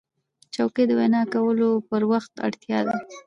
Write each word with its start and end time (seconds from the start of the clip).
چوکۍ 0.53 0.83
د 0.87 0.91
وینا 0.99 1.21
کولو 1.33 1.69
پر 1.89 2.01
وخت 2.11 2.33
اړتیا 2.45 2.79
ده. 2.87 2.95